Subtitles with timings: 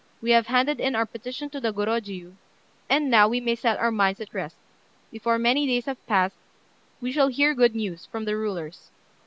[0.19, 2.33] We have handed in our petition to the Gorôjiu,
[2.89, 4.57] and now we may set our minds at rest;
[5.11, 6.37] before many days have passed,
[7.01, 8.89] we shall hear good news from the rulers.